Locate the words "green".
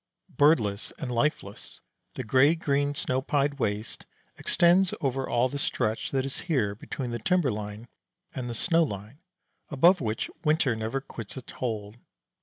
2.55-2.95